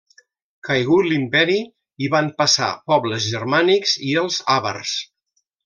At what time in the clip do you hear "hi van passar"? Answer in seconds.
2.05-2.71